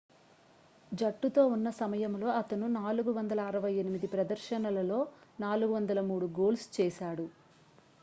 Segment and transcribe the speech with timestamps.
[0.91, 4.99] జట్టుతో ఉన్న సమయంలో అతను 468 ప్రదర్శనలలో
[5.45, 7.27] 403 గోల్స్ చేశాడు